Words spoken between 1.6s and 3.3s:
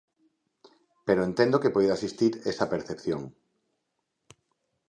que poida existir esa percepción.